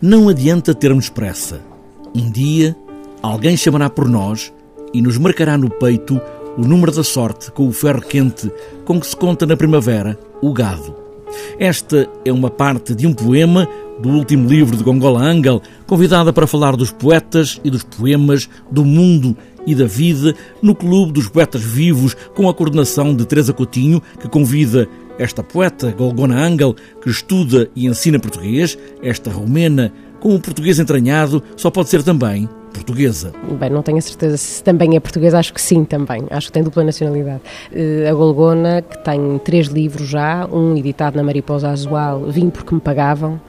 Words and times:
Não 0.00 0.28
adianta 0.28 0.72
termos 0.72 1.08
pressa. 1.08 1.60
Um 2.14 2.30
dia, 2.30 2.76
alguém 3.20 3.56
chamará 3.56 3.90
por 3.90 4.08
nós 4.08 4.52
e 4.94 5.02
nos 5.02 5.18
marcará 5.18 5.58
no 5.58 5.68
peito 5.68 6.20
o 6.56 6.60
número 6.60 6.92
da 6.92 7.02
sorte 7.02 7.50
com 7.50 7.66
o 7.66 7.72
ferro 7.72 8.02
quente 8.02 8.48
com 8.84 9.00
que 9.00 9.08
se 9.08 9.16
conta 9.16 9.44
na 9.44 9.56
primavera 9.56 10.16
o 10.40 10.52
gado. 10.52 10.94
Esta 11.58 12.08
é 12.24 12.32
uma 12.32 12.48
parte 12.48 12.94
de 12.94 13.08
um 13.08 13.12
poema 13.12 13.68
do 13.98 14.10
último 14.10 14.48
livro 14.48 14.76
de 14.76 14.84
Gongola 14.84 15.20
Angel, 15.20 15.60
convidada 15.84 16.32
para 16.32 16.46
falar 16.46 16.76
dos 16.76 16.92
poetas 16.92 17.60
e 17.64 17.68
dos 17.68 17.82
poemas, 17.82 18.48
do 18.70 18.84
mundo 18.84 19.36
e 19.66 19.74
da 19.74 19.86
vida 19.86 20.32
no 20.62 20.76
Clube 20.76 21.10
dos 21.10 21.28
Poetas 21.28 21.62
Vivos, 21.62 22.14
com 22.36 22.48
a 22.48 22.54
coordenação 22.54 23.16
de 23.16 23.26
Teresa 23.26 23.52
Coutinho, 23.52 24.00
que 24.20 24.28
convida 24.28 24.88
esta 25.18 25.42
poeta, 25.42 25.90
Golgona 25.90 26.36
Angel, 26.36 26.74
que 27.02 27.10
estuda 27.10 27.68
e 27.74 27.86
ensina 27.86 28.18
português, 28.18 28.78
esta 29.02 29.30
romena, 29.30 29.92
com 30.20 30.34
o 30.34 30.40
português 30.40 30.78
entranhado, 30.78 31.42
só 31.56 31.70
pode 31.70 31.88
ser 31.88 32.02
também 32.02 32.48
portuguesa. 32.72 33.32
Bem, 33.58 33.70
não 33.70 33.82
tenho 33.82 33.98
a 33.98 34.00
certeza 34.00 34.36
se 34.36 34.62
também 34.62 34.94
é 34.96 35.00
portuguesa, 35.00 35.38
acho 35.38 35.52
que 35.52 35.60
sim 35.60 35.84
também, 35.84 36.24
acho 36.30 36.48
que 36.48 36.52
tem 36.52 36.62
dupla 36.62 36.84
nacionalidade. 36.84 37.40
Eh, 37.72 38.08
a 38.08 38.14
Golgona, 38.14 38.82
que 38.82 38.98
tem 39.04 39.38
três 39.38 39.66
livros 39.68 40.08
já, 40.08 40.46
um 40.46 40.76
editado 40.76 41.16
na 41.16 41.22
Mariposa 41.22 41.70
Azual, 41.70 42.26
Vim 42.26 42.50
Porque 42.50 42.74
Me 42.74 42.80
Pagavam, 42.80 43.40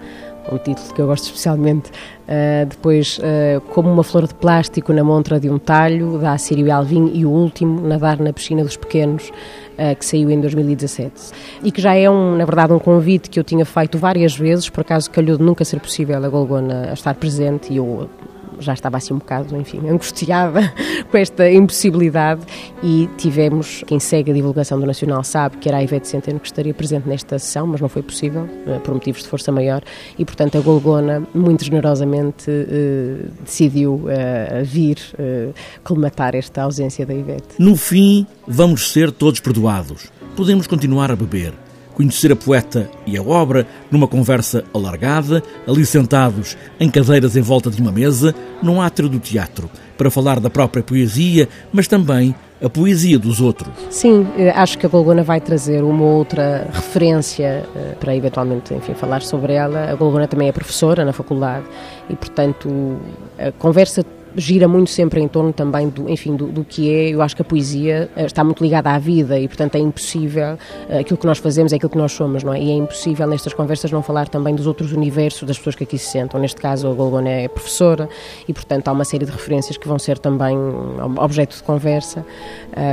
um 0.52 0.58
título 0.58 0.94
que 0.94 1.02
eu 1.02 1.08
gosto 1.08 1.26
especialmente. 1.26 1.90
Uh, 1.90 2.66
depois, 2.68 3.20
uh, 3.20 3.62
Como 3.74 3.92
uma 3.92 4.04
Flor 4.04 4.28
de 4.28 4.36
Plástico 4.36 4.94
na 4.94 5.04
Montra 5.04 5.40
de 5.40 5.50
um 5.50 5.58
Talho, 5.58 6.18
da 6.18 6.34
Assírio 6.34 6.72
Alvim, 6.74 7.12
e 7.14 7.26
o 7.26 7.30
último, 7.30 7.82
Nadar 7.88 8.20
na 8.20 8.32
Piscina 8.32 8.64
dos 8.64 8.78
Pequenos, 8.78 9.30
uh, 9.30 9.96
que 9.98 10.06
saiu 10.06 10.30
em 10.30 10.40
2017. 10.40 11.14
E 11.64 11.72
que 11.72 11.82
já 11.82 11.96
é, 11.96 12.10
um, 12.10 12.36
na 12.36 12.46
verdade, 12.46 12.74
um 12.74 12.80
convite 12.80 13.30
que 13.30 13.40
eu 13.40 13.44
tinha 13.44 13.66
feito 13.66 13.98
várias 13.98 14.36
vezes, 14.36 14.70
por 14.70 14.82
acaso 14.82 15.10
calhou 15.10 15.38
de 15.38 15.44
nunca 15.44 15.66
ser 15.66 15.80
possível 15.80 16.24
a 16.24 16.30
Golgona 16.30 16.92
estar 16.94 17.16
presente, 17.16 17.74
e 17.74 17.78
eu 17.78 18.10
já 18.60 18.74
estava 18.74 18.98
assim 18.98 19.14
um 19.14 19.18
bocado, 19.18 19.56
enfim, 19.58 19.80
angustiada 19.88 20.74
com 21.10 21.18
esta 21.18 21.50
impossibilidade 21.52 22.42
e 22.84 23.10
tivemos, 23.18 23.84
quem 23.88 24.00
segue 24.00 24.32
a 24.32 24.34
divulgação 24.34 24.80
do 24.80 24.86
Nacional 24.86 25.24
sabe 25.24 25.58
que 25.58 25.68
era 25.68 25.78
a 25.78 25.84
Ivete 25.84 26.08
Centeno 26.08 26.40
que 26.40 26.48
estaria 26.48 26.74
presente 26.74 27.08
nesta 27.08 27.40
sessão, 27.40 27.68
mas 27.68 27.82
não 27.82 27.90
foi 27.90 28.02
possível, 28.02 28.48
eh, 28.68 28.80
por 28.80 28.94
motivos 28.94 29.24
de 29.24 29.28
força 29.28 29.52
maior, 29.52 29.82
e 30.18 30.26
portanto 30.26 30.58
a 30.58 30.62
Golgona, 30.62 31.28
muito 31.34 31.64
generosamente, 31.64 32.50
eh, 32.50 33.26
decidiu 33.44 33.96
uh, 33.96 34.64
vir 34.64 34.98
uh, 35.14 35.54
colmatar 35.84 36.36
esta 36.36 36.64
ausência 36.64 37.06
da 37.06 37.14
Ivete. 37.14 37.56
No 37.58 37.76
fim, 37.76 38.26
vamos 38.48 38.92
ser 38.92 39.12
todos 39.12 39.40
perdoados. 39.40 40.12
Podemos 40.36 40.68
continuar 40.68 41.12
a 41.12 41.16
beber 41.16 41.54
conhecer 42.00 42.32
a 42.32 42.36
poeta 42.36 42.90
e 43.06 43.18
a 43.18 43.22
obra 43.22 43.68
numa 43.92 44.08
conversa 44.08 44.64
alargada, 44.74 45.44
ali 45.68 45.86
sentados 45.86 46.56
em 46.80 46.90
cadeiras 46.90 47.36
em 47.36 47.42
volta 47.42 47.70
de 47.70 47.82
uma 47.82 47.92
mesa, 47.92 48.34
num 48.64 48.82
átrio 48.82 49.10
do 49.10 49.20
teatro, 49.20 49.70
para 49.98 50.10
falar 50.10 50.40
da 50.40 50.50
própria 50.50 50.82
poesia, 50.82 51.50
mas 51.74 51.90
também 51.90 52.34
a 52.64 52.70
poesia 52.70 53.20
dos 53.20 53.42
outros. 53.42 53.74
Sim, 53.90 54.26
eh, 54.38 54.50
acho 54.52 54.78
que 54.78 54.86
a 54.86 54.90
Golgona 54.90 55.24
vai 55.24 55.42
trazer 55.42 55.84
uma 55.84 56.06
outra 56.06 56.70
referência 56.72 57.66
eh, 57.76 57.96
para 58.00 58.16
eventualmente, 58.16 58.74
enfim, 58.74 58.94
falar 58.94 59.22
sobre 59.22 59.52
ela. 59.52 59.92
A 59.92 59.96
Golgona 59.96 60.26
também 60.26 60.48
é 60.48 60.54
professora 60.54 61.04
na 61.04 61.12
faculdade 61.12 61.66
e, 62.10 62.16
portanto, 62.16 62.98
a 63.38 63.52
conversa 63.52 64.06
gira 64.36 64.68
muito 64.68 64.90
sempre 64.90 65.22
em 65.22 65.28
torno 65.28 65.52
também 65.52 65.90
do, 65.90 66.10
enfim, 66.10 66.36
do, 66.36 66.48
do, 66.48 66.64
que 66.64 66.94
é, 66.94 67.10
eu 67.10 67.22
acho 67.22 67.36
que 67.36 67.42
a 67.42 67.46
poesia 67.46 68.10
eh, 68.16 68.26
está 68.26 68.44
muito 68.44 68.64
ligada 68.64 68.90
à 68.92 69.00
vida 69.00 69.40
e, 69.40 69.48
portanto, 69.48 69.76
é 69.76 69.80
impossível, 69.80 70.58
eh, 70.90 71.00
aquilo 71.00 71.18
que 71.18 71.26
nós 71.26 71.38
fazemos 71.38 71.74
é 71.74 71.76
aquilo 71.76 71.90
que 71.90 71.98
nós 71.98 72.12
somos, 72.12 72.44
não 72.44 72.54
é? 72.54 72.62
E 72.62 72.72
é 72.72 72.74
impossível 72.74 73.28
nestas 73.28 73.54
conversas 73.54 73.92
não 73.92 74.02
falar 74.02 74.28
também 74.28 74.56
dos 74.56 74.68
outros 74.68 74.92
universos 74.92 75.44
das 75.44 75.58
pessoas 75.58 75.76
que 75.76 75.84
aqui 75.84 75.98
se 75.98 76.12
sentam. 76.12 76.40
Neste 76.40 76.62
caso, 76.62 76.88
a 76.88 76.94
Golgona 76.94 77.30
é 77.30 77.48
professora 77.48 78.08
e, 78.48 78.54
portanto, 78.54 78.88
há 78.88 78.92
uma 78.92 79.06
série 79.06 79.26
de 79.26 79.32
referências 79.32 79.78
que 79.78 79.88
vão 79.88 80.00
ser 80.00 80.18
também 80.18 80.58
objeto 81.18 81.56
de 81.56 81.64
conversa 81.64 82.26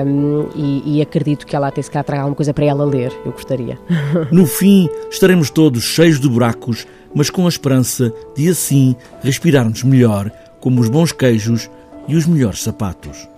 um, 0.07 0.49
e, 0.55 0.99
e, 0.99 1.03
acredito 1.03 1.47
que 1.47 1.55
ela 1.55 1.69
até 1.69 1.83
se 1.83 1.91
calhar 1.91 2.05
traga 2.05 2.23
alguma 2.23 2.37
coisa 2.37 2.53
para 2.55 2.65
ela 2.65 2.85
ler, 2.85 3.13
eu 3.25 3.33
gostaria. 3.33 3.79
No 4.31 4.47
fim, 4.47 4.89
estaremos 5.11 5.51
todos 5.51 5.85
cheios 5.85 6.19
de 6.19 6.29
buracos, 6.29 6.87
mas 7.15 7.31
com 7.31 7.47
a 7.47 7.49
esperança 7.49 8.13
de 8.37 8.49
assim 8.49 8.97
respirarmos 9.23 9.83
melhor 9.83 10.31
como 10.67 10.81
os 10.81 10.89
bons 10.89 11.13
queijos 11.13 11.71
e 12.09 12.17
os 12.17 12.27
melhores 12.27 12.61
sapatos. 12.61 13.29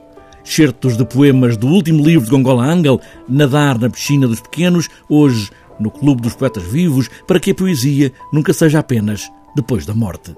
Certos 0.43 0.97
de 0.97 1.05
poemas 1.05 1.59
do 1.59 1.67
último 1.67 2.03
livro 2.03 2.25
de 2.25 2.31
Gongola 2.31 2.65
Angel, 2.65 2.99
Nadar 3.29 3.79
na 3.79 3.91
Piscina 3.91 4.27
dos 4.27 4.41
Pequenos, 4.41 4.89
hoje 5.11 5.51
no 5.79 5.91
Clube 5.91 6.23
dos 6.23 6.35
Poetas 6.35 6.63
Vivos, 6.63 7.11
para 7.27 7.39
que 7.39 7.51
a 7.51 7.55
poesia 7.55 8.15
nunca 8.33 8.55
seja 8.55 8.79
apenas 8.79 9.31
depois 9.55 9.85
da 9.85 9.93
morte. 9.93 10.35